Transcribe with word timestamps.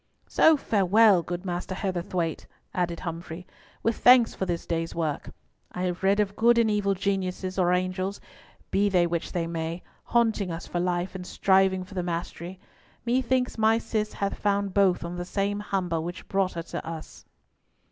"So 0.27 0.57
farewell, 0.57 1.21
good 1.21 1.45
Master 1.45 1.75
Heatherthwayte," 1.75 2.47
added 2.73 3.01
Humfrey, 3.01 3.45
"with 3.83 3.99
thanks 3.99 4.33
for 4.33 4.47
this 4.47 4.65
day's 4.65 4.95
work. 4.95 5.29
I 5.73 5.83
have 5.83 6.01
read 6.01 6.19
of 6.19 6.35
good 6.35 6.57
and 6.57 6.71
evil 6.71 6.95
geniuses 6.95 7.59
or 7.59 7.71
angels, 7.71 8.19
be 8.71 8.89
they 8.89 9.05
which 9.05 9.31
they 9.31 9.45
may, 9.45 9.83
haunting 10.05 10.49
us 10.49 10.65
for 10.65 10.79
life, 10.79 11.13
and 11.13 11.27
striving 11.27 11.83
for 11.83 11.93
the 11.93 12.01
mastery. 12.01 12.59
Methinks 13.05 13.59
my 13.59 13.77
Cis 13.77 14.13
hath 14.13 14.39
found 14.39 14.73
both 14.73 15.03
on 15.03 15.17
the 15.17 15.23
same 15.23 15.59
Humber 15.59 16.01
which 16.01 16.27
brought 16.27 16.53
her 16.53 16.63
to 16.63 16.83
us." 16.83 17.23